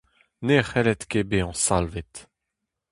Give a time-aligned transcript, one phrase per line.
[0.45, 2.13] Ne c’hellit ket bezañ salvet.